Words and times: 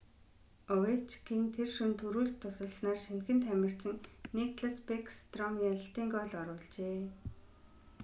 овечкин 0.75 1.43
тэр 1.55 1.69
шөнө 1.75 1.95
түрүүлж 2.01 2.33
тусалснаар 2.41 2.99
шинэхэн 3.05 3.39
тамирчин 3.45 3.95
никлас 4.37 4.77
бэкстром 4.87 5.55
ялалтын 5.69 6.07
гоол 6.15 6.33
оруулжээ 6.41 6.99